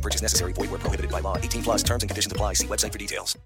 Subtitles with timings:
[0.00, 0.52] No purchase necessary.
[0.54, 1.36] Void where prohibited by law.
[1.36, 2.54] 18 plus terms and conditions apply.
[2.54, 3.36] See website for details.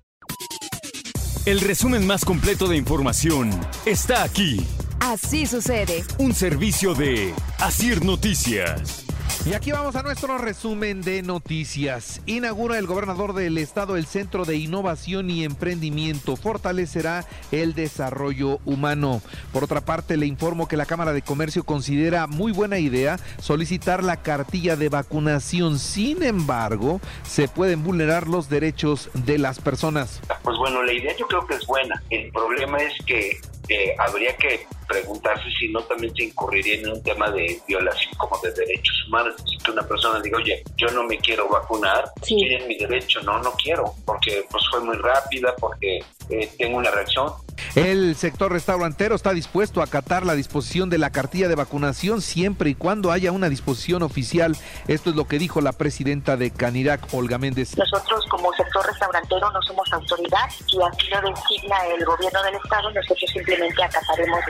[1.46, 3.50] El resumen más completo de información
[3.84, 4.66] está aquí.
[5.00, 6.02] Así sucede.
[6.18, 9.03] Un servicio de Asir Noticias.
[9.46, 12.22] Y aquí vamos a nuestro resumen de noticias.
[12.24, 16.36] Inaugura el gobernador del estado el Centro de Innovación y Emprendimiento.
[16.36, 19.20] Fortalecerá el desarrollo humano.
[19.52, 24.02] Por otra parte, le informo que la Cámara de Comercio considera muy buena idea solicitar
[24.02, 25.78] la cartilla de vacunación.
[25.78, 30.22] Sin embargo, se pueden vulnerar los derechos de las personas.
[30.42, 32.02] Pues bueno, la idea yo creo que es buena.
[32.08, 37.02] El problema es que eh, habría que preguntarse si no también se incurriría en un
[37.02, 39.34] tema de violación como de derechos humanos.
[39.48, 42.36] Si que una persona diga, oye, yo no me quiero vacunar, Sí.
[42.36, 45.98] quieren mi derecho, no, no quiero, porque pues fue muy rápida, porque
[46.30, 47.32] eh, tengo una reacción.
[47.74, 52.70] El sector restaurantero está dispuesto a acatar la disposición de la cartilla de vacunación siempre
[52.70, 54.56] y cuando haya una disposición oficial.
[54.86, 57.76] Esto es lo que dijo la presidenta de Canirac, Olga Méndez.
[57.76, 62.92] Nosotros como sector restaurantero no somos autoridad y así lo designa el gobierno del estado,
[62.92, 64.40] nosotros simplemente acataremos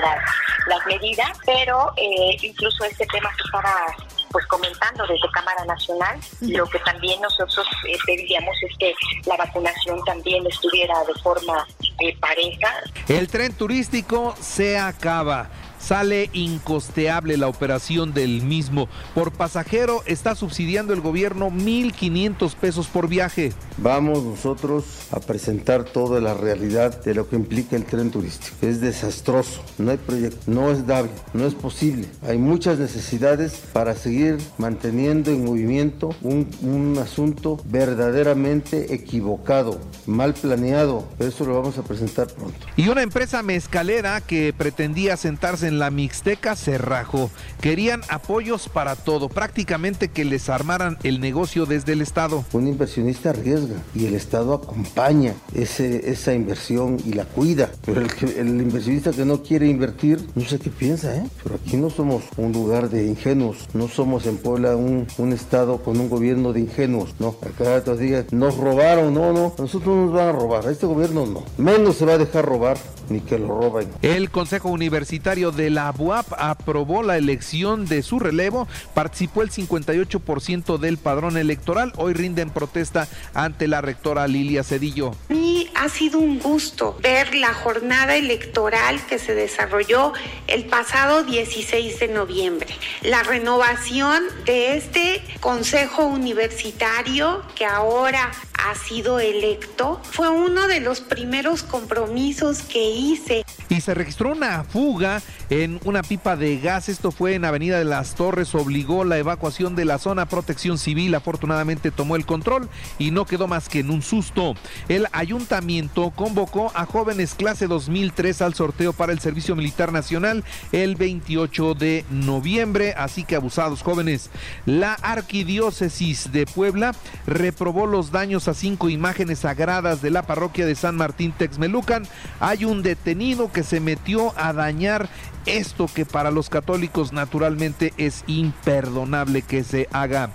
[0.67, 3.87] las, medidas, pero eh, incluso este tema se estaba
[4.35, 8.93] pues comentando desde Cámara Nacional, lo que también nosotros eh, pediríamos es que
[9.27, 11.65] la vacunación también estuviera de forma
[12.01, 15.49] eh, pareja, El tren turístico se acaba.
[15.85, 18.89] Sale incosteable la operación del mismo.
[19.15, 23.53] Por pasajero está subsidiando el gobierno 1.500 pesos por viaje.
[23.77, 28.57] Vamos nosotros a presentar toda la realidad de lo que implica el tren turístico.
[28.63, 32.09] Es desastroso, no hay proyecto, no es dable, no es posible.
[32.27, 41.07] Hay muchas necesidades para seguir manteniendo en movimiento un, un asunto verdaderamente equivocado, mal planeado.
[41.19, 42.57] Eso lo vamos a presentar pronto.
[42.75, 47.31] Y una empresa mezcalera que pretendía sentarse en la Mixteca se rajó.
[47.61, 52.45] Querían apoyos para todo, prácticamente que les armaran el negocio desde el Estado.
[52.53, 57.71] Un inversionista arriesga y el Estado acompaña ese, esa inversión y la cuida.
[57.85, 61.25] Pero el, que- el inversionista que no quiere invertir, no sé qué piensa, ¿eh?
[61.43, 65.79] Pero aquí no somos un lugar de ingenuos, no somos en Puebla un, un Estado
[65.83, 67.37] con un gobierno de ingenuos, no.
[67.43, 70.87] Acá todos digan, nos robaron, no, no, nosotros no nos van a robar, a este
[70.87, 71.45] gobierno no.
[71.59, 72.77] Menos se va a dejar robar,
[73.09, 73.89] ni que lo roben.
[74.03, 80.79] El Consejo Universitario de la UAP aprobó la elección de su relevo, participó el 58%
[80.79, 85.13] del padrón electoral, hoy rinden protesta ante la rectora Lilia Cedillo.
[85.29, 90.13] Para mí ha sido un gusto ver la jornada electoral que se desarrolló
[90.47, 92.75] el pasado 16 de noviembre.
[93.03, 98.31] La renovación de este Consejo Universitario que ahora
[98.65, 104.65] ha sido electo fue uno de los primeros compromisos que hice Y se registró una
[104.65, 106.89] fuga en una pipa de gas.
[106.89, 108.55] Esto fue en Avenida de las Torres.
[108.55, 110.27] Obligó la evacuación de la zona.
[110.27, 114.55] Protección Civil afortunadamente tomó el control y no quedó más que en un susto.
[114.89, 120.97] El ayuntamiento convocó a jóvenes clase 2003 al sorteo para el Servicio Militar Nacional el
[120.97, 122.95] 28 de noviembre.
[122.97, 124.31] Así que abusados jóvenes.
[124.67, 126.95] La arquidiócesis de Puebla
[127.27, 132.07] reprobó los daños a cinco imágenes sagradas de la parroquia de San Martín Texmelucan.
[132.41, 135.09] Hay un detenido que se metió a dañar
[135.47, 140.31] esto que para los católicos naturalmente es imperdonable que se haga.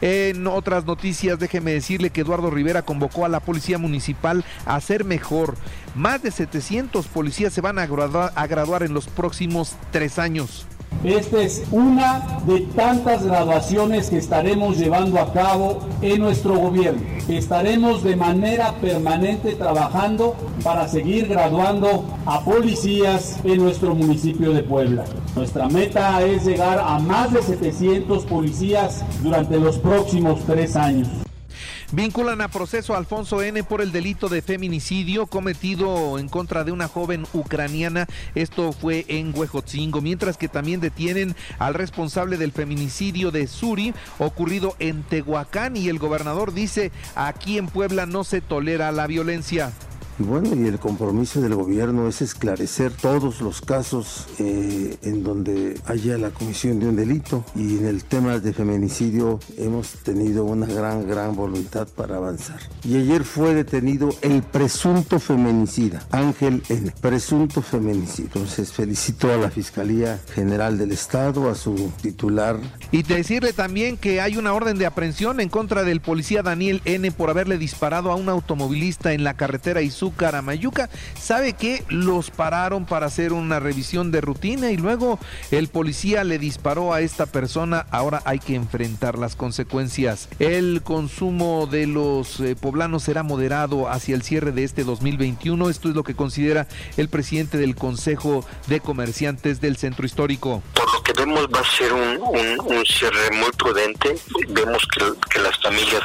[0.00, 5.04] En otras noticias, déjeme decirle que Eduardo Rivera convocó a la policía municipal a ser
[5.04, 5.56] mejor.
[5.96, 10.66] Más de 700 policías se van a graduar, a graduar en los próximos tres años.
[11.04, 17.02] Esta es una de tantas graduaciones que estaremos llevando a cabo en nuestro gobierno.
[17.28, 20.34] Estaremos de manera permanente trabajando
[20.64, 25.04] para seguir graduando a policías en nuestro municipio de Puebla.
[25.36, 31.27] Nuestra meta es llegar a más de 700 policías durante los próximos tres años.
[31.90, 36.70] Vinculan a proceso a Alfonso N por el delito de feminicidio cometido en contra de
[36.70, 38.06] una joven ucraniana.
[38.34, 44.76] Esto fue en Huejotzingo, mientras que también detienen al responsable del feminicidio de Suri ocurrido
[44.80, 49.72] en Tehuacán y el gobernador dice aquí en Puebla no se tolera la violencia.
[50.20, 55.80] Y bueno, y el compromiso del gobierno es esclarecer todos los casos eh, en donde
[55.86, 57.44] haya la comisión de un delito.
[57.54, 62.58] Y en el tema de feminicidio hemos tenido una gran, gran voluntad para avanzar.
[62.82, 66.92] Y ayer fue detenido el presunto feminicida, Ángel N.
[67.00, 68.26] Presunto feminicida.
[68.26, 72.58] Entonces felicito a la Fiscalía General del Estado, a su titular.
[72.90, 77.12] Y decirle también que hay una orden de aprehensión en contra del policía Daniel N
[77.12, 80.88] por haberle disparado a un automovilista en la carretera Izúcar a Mayuca.
[81.18, 85.18] ¿Sabe que Los pararon para hacer una revisión de rutina y luego
[85.50, 87.86] el policía le disparó a esta persona.
[87.90, 90.28] Ahora hay que enfrentar las consecuencias.
[90.38, 95.68] El consumo de los eh, poblanos será moderado hacia el cierre de este 2021.
[95.70, 96.66] Esto es lo que considera
[96.96, 100.62] el presidente del Consejo de Comerciantes del Centro Histórico.
[101.18, 104.16] Vemos va a ser un, cierre muy prudente.
[104.48, 106.02] Vemos que, las familias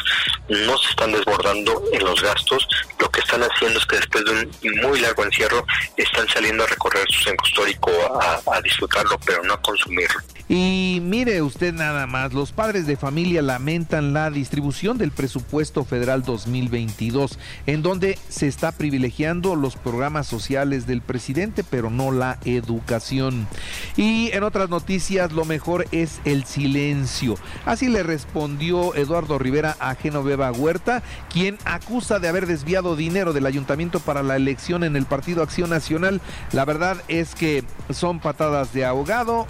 [0.50, 2.68] no se están desbordando en los gastos.
[3.00, 5.65] Lo que están haciendo es que después de un muy largo encierro
[5.98, 10.19] están saliendo a recorrer su centro histórico a, a disfrutarlo, pero no a consumirlo.
[10.50, 16.24] Y mire usted nada más, los padres de familia lamentan la distribución del presupuesto federal
[16.24, 23.48] 2022, en donde se está privilegiando los programas sociales del presidente, pero no la educación.
[23.95, 27.36] Y en otras noticias, lo mejor es el silencio.
[27.66, 33.46] Así le respondió Eduardo Rivera a Genoveva Huerta, quien acusa de haber desviado dinero del
[33.46, 36.22] ayuntamiento para la elección en el Partido Acción Nacional.
[36.54, 39.46] La verdad es que son patadas de ahogado,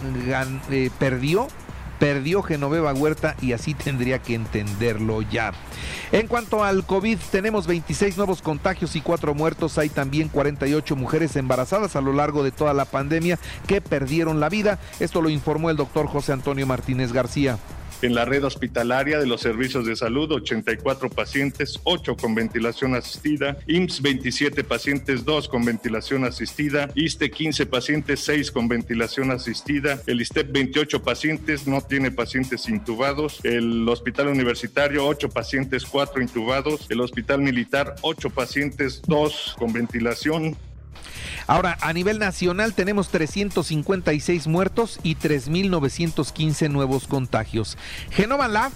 [0.72, 1.48] eh, perdió
[2.00, 5.54] perdió Genoveva Huerta y así tendría que entenderlo ya.
[6.12, 9.78] En cuanto al COVID, tenemos 26 nuevos contagios y 4 muertos.
[9.78, 14.50] Hay también 48 mujeres embarazadas a lo largo de toda la pandemia que perdieron la
[14.50, 14.80] vida.
[15.00, 17.58] Esto lo informó el doctor José Antonio Martínez García.
[18.04, 23.58] En la red hospitalaria de los servicios de salud, 84 pacientes, 8 con ventilación asistida,
[23.66, 30.20] IMSS 27 pacientes, 2 con ventilación asistida, ISTE 15 pacientes, 6 con ventilación asistida, el
[30.20, 37.00] ISTEP 28 pacientes, no tiene pacientes intubados, el hospital universitario 8 pacientes, 4 intubados, el
[37.00, 40.58] hospital militar 8 pacientes, 2 con ventilación,
[41.48, 47.78] Ahora, a nivel nacional tenemos 356 muertos y 3.915 nuevos contagios.
[48.12, 48.72] Genova Lab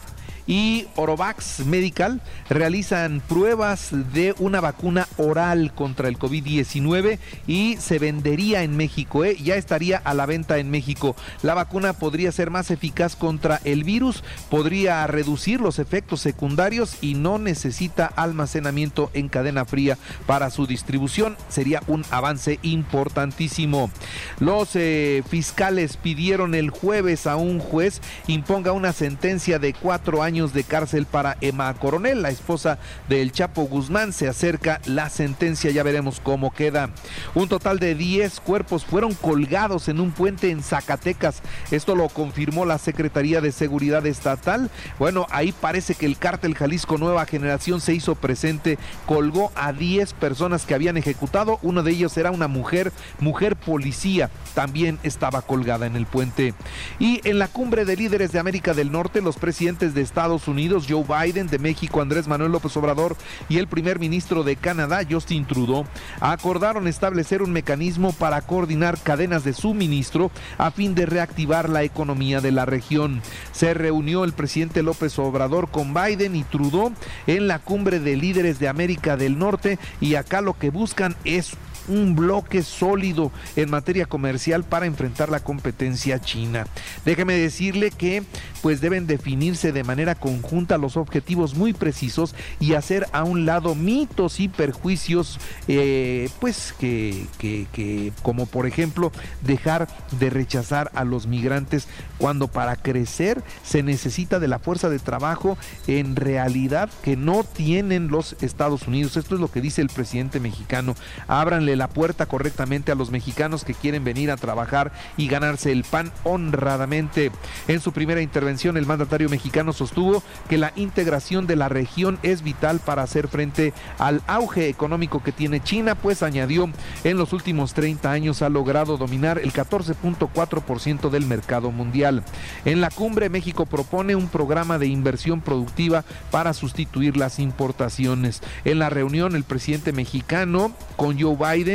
[0.48, 8.64] y Orovax Medical realizan pruebas de una vacuna oral contra el COVID-19 y se vendería
[8.64, 9.36] en México, ¿eh?
[9.42, 11.16] ya estaría a la venta en México.
[11.42, 17.14] La vacuna podría ser más eficaz contra el virus, podría reducir los efectos secundarios y
[17.16, 21.38] no necesita almacenamiento en cadena fría para su distribución.
[21.50, 23.92] Sería un avance importantísimo.
[24.40, 30.54] Los eh, fiscales pidieron el jueves a un juez imponga una sentencia de cuatro años
[30.54, 32.80] de cárcel para Emma Coronel, la esposa
[33.10, 34.14] del Chapo Guzmán.
[34.14, 36.90] Se acerca la sentencia, ya veremos cómo queda.
[37.36, 41.42] Un total de 10 cuerpos fueron colgados en un puente en Zacatecas.
[41.72, 44.70] Esto lo confirmó la Secretaría de Seguridad Estatal.
[45.00, 50.14] Bueno, ahí parece que el cártel Jalisco Nueva Generación se hizo presente, colgó a 10
[50.14, 51.60] personas que habían ejecutado.
[51.62, 56.54] Uno de ellos era una mujer, mujer policía, también estaba colgada en el puente.
[57.00, 60.86] Y en la cumbre de líderes de América del Norte, los presidentes de Estados Unidos,
[60.88, 63.18] Joe Biden, de México, Andrés Manuel López Obrador
[63.50, 65.86] y el primer ministro de Canadá, Justin Trudeau,
[66.22, 72.40] acordaron establecer un mecanismo para coordinar cadenas de suministro a fin de reactivar la economía
[72.40, 73.22] de la región.
[73.52, 76.94] Se reunió el presidente López Obrador con Biden y Trudeau
[77.28, 81.58] en la cumbre de líderes de América del Norte y acá lo que buscan es
[81.88, 86.68] un bloque sólido en materia comercial para enfrentar la competencia china.
[87.06, 88.24] Déjeme decirle que
[88.62, 93.76] pues deben definirse de manera conjunta los objetivos muy precisos y hacer a un lado
[93.76, 99.88] mitos y perjuicios eh, pues que, que, que como por ejemplo dejar
[100.20, 105.58] de rechazar a los migrantes cuando para crecer se necesita de la fuerza de trabajo
[105.88, 109.16] en realidad que no tienen los Estados Unidos.
[109.16, 110.96] Esto es lo que dice el presidente mexicano.
[111.28, 115.84] Ábranle la puerta correctamente a los mexicanos que quieren venir a trabajar y ganarse el
[115.84, 117.32] pan honradamente.
[117.68, 122.42] En su primera intervención, el mandatario mexicano sostuvo que la integración de la región es
[122.42, 126.70] vital para hacer frente al auge económico que tiene China, pues añadió,
[127.04, 132.24] en los últimos 30 años ha logrado dominar el 14.4% del mercado mundial.
[132.66, 138.42] En la cumbre, México propone un programa de inversión productiva para sustituir las importaciones.
[138.66, 141.67] En la reunión, el presidente mexicano con Joe Biden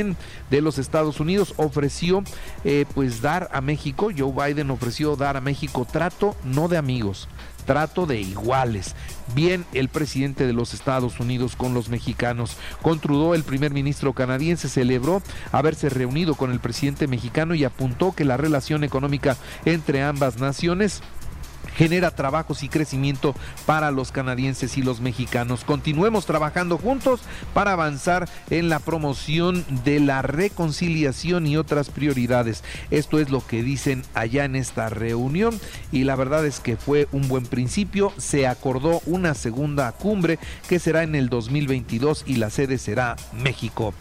[0.51, 2.25] de los Estados Unidos ofreció
[2.65, 7.29] eh, pues dar a México, Joe Biden ofreció dar a México trato no de amigos,
[7.67, 8.95] trato de iguales.
[9.35, 12.57] Bien el presidente de los Estados Unidos con los mexicanos.
[12.81, 15.23] Con Trudeau, el primer ministro canadiense celebró
[15.53, 21.03] haberse reunido con el presidente mexicano y apuntó que la relación económica entre ambas naciones
[21.75, 23.35] genera trabajos y crecimiento
[23.67, 25.65] para los canadienses y los mexicanos.
[25.65, 27.21] Continuemos trabajando juntos
[27.55, 32.63] para avanzar en la promoción de la reconciliación y otras prioridades.
[32.91, 35.59] Esto es lo que dicen allá en esta reunión
[35.91, 38.13] y la verdad es que fue un buen principio.
[38.17, 40.39] Se acordó una segunda cumbre
[40.69, 43.95] que será en el 2022 y la sede será México.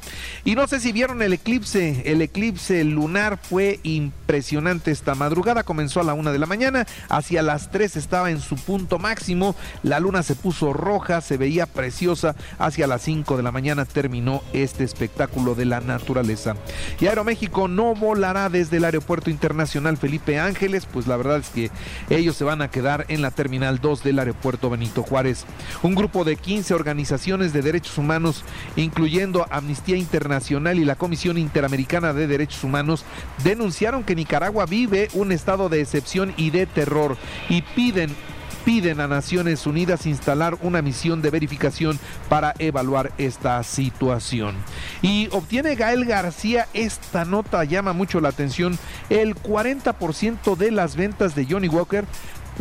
[0.44, 6.00] Y no sé si vieron el eclipse, el eclipse lunar fue impresionante esta madrugada, comenzó
[6.00, 10.00] a la una de la mañana, hacia las 3 estaba en su punto máximo, la
[10.00, 14.86] luna se puso roja, se veía preciosa, hacia las 5 de la mañana terminó este
[14.86, 16.56] espectáculo de la naturaleza.
[17.02, 21.72] Y Aeroméxico no volará desde el Aeropuerto Internacional Felipe Ángeles, pues la verdad es que
[22.10, 25.44] ellos se van a quedar en la Terminal 2 del Aeropuerto Benito Juárez.
[25.84, 28.46] Un grupo de 15 organizaciones de derechos humanos,
[28.78, 33.04] incluyendo Amnistía Internacional y la Comisión Interamericana de Derechos Humanos,
[33.44, 37.18] denunciaron que Nicaragua vive un estado de excepción y de terror
[37.50, 38.16] y piden
[38.64, 44.56] piden a Naciones Unidas instalar una misión de verificación para evaluar esta situación.
[45.02, 48.78] Y obtiene Gael García, esta nota llama mucho la atención,
[49.10, 52.06] el 40% de las ventas de Johnny Walker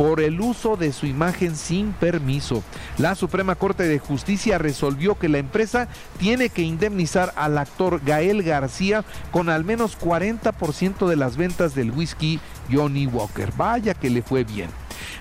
[0.01, 2.63] por el uso de su imagen sin permiso.
[2.97, 8.41] La Suprema Corte de Justicia resolvió que la empresa tiene que indemnizar al actor Gael
[8.41, 12.39] García con al menos 40% de las ventas del whisky
[12.71, 13.53] Johnny Walker.
[13.55, 14.71] Vaya que le fue bien.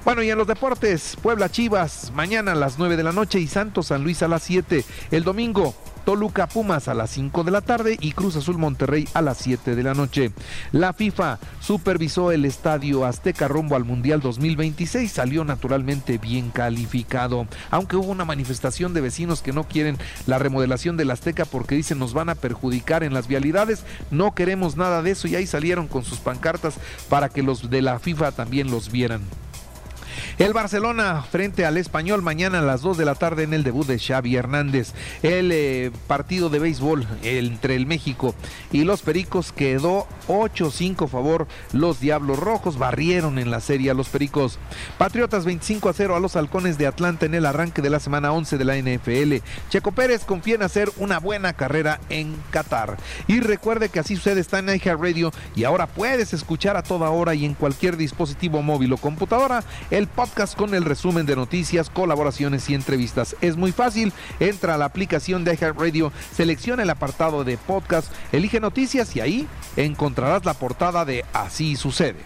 [0.02, 3.48] Bueno, y en los deportes, Puebla Chivas, mañana a las 9 de la noche y
[3.48, 4.82] Santos San Luis a las 7.
[5.10, 9.22] El domingo, Toluca Pumas a las 5 de la tarde y Cruz Azul Monterrey a
[9.22, 10.32] las 7 de la noche.
[10.72, 17.96] La FIFA supervisó el estadio Azteca rumbo al Mundial 2026, salió naturalmente bien calificado, aunque
[17.96, 22.14] hubo una manifestación de vecinos que no quieren la remodelación del Azteca porque dicen nos
[22.14, 26.04] van a perjudicar en las vialidades, no queremos nada de eso y ahí salieron con
[26.04, 26.74] sus pancartas
[27.08, 29.20] para que los de la FIFA también los vieran.
[30.40, 33.86] El Barcelona frente al Español mañana a las 2 de la tarde en el debut
[33.86, 34.94] de Xavi Hernández.
[35.22, 38.34] El eh, partido de béisbol entre el México
[38.72, 41.46] y los Pericos quedó 8-5 favor.
[41.74, 44.58] Los Diablos Rojos barrieron en la serie a los Pericos.
[44.96, 48.32] Patriotas 25 a 0 a los Halcones de Atlanta en el arranque de la semana
[48.32, 49.44] 11 de la NFL.
[49.68, 52.96] Checo Pérez confía en hacer una buena carrera en Qatar.
[53.26, 57.34] Y recuerde que así sucede está en Radio y ahora puedes escuchar a toda hora
[57.34, 60.06] y en cualquier dispositivo móvil o computadora el
[60.56, 63.36] con el resumen de noticias, colaboraciones y entrevistas.
[63.40, 68.60] Es muy fácil, entra a la aplicación de iHeartRadio, selecciona el apartado de podcast, elige
[68.60, 72.24] noticias y ahí encontrarás la portada de Así sucede.